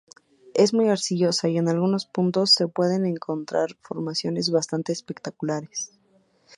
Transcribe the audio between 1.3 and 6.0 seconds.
y en algunos puntos se pueden encontrar formaciones bastante espectaculares.